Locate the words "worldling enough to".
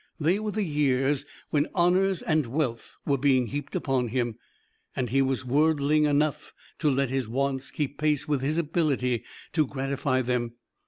5.45-6.89